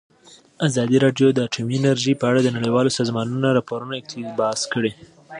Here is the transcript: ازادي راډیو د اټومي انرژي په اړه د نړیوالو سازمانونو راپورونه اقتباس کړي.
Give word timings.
ازادي 0.67 0.97
راډیو 1.05 1.27
د 1.33 1.39
اټومي 1.47 1.75
انرژي 1.79 2.13
په 2.17 2.25
اړه 2.29 2.39
د 2.43 2.49
نړیوالو 2.57 2.95
سازمانونو 2.99 3.47
راپورونه 3.57 3.93
اقتباس 3.97 4.59
کړي. 4.73 4.91